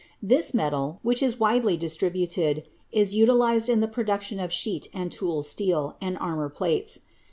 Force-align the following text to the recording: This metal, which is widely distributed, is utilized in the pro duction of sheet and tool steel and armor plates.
This 0.19 0.51
metal, 0.55 0.97
which 1.03 1.21
is 1.21 1.39
widely 1.39 1.77
distributed, 1.77 2.67
is 2.91 3.13
utilized 3.13 3.69
in 3.69 3.81
the 3.81 3.87
pro 3.87 4.03
duction 4.03 4.43
of 4.43 4.51
sheet 4.51 4.87
and 4.95 5.11
tool 5.11 5.43
steel 5.43 5.95
and 6.01 6.17
armor 6.17 6.49
plates. 6.49 7.01